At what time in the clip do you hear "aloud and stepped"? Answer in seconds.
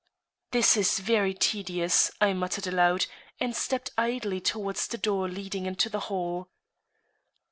2.65-3.91